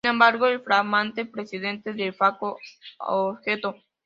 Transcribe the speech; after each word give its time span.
Sin 0.03 0.13
embargo, 0.13 0.47
el 0.47 0.61
flamante 0.63 1.27
presidente 1.27 1.93
"de 1.93 2.11
facto" 2.11 2.57
objetó. 2.97 3.75